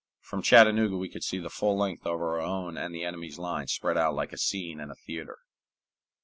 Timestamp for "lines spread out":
3.37-4.15